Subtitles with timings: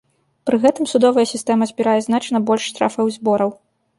[0.49, 3.49] Пры гэтым судовая сістэма збірае значна больш штрафаў і збораў.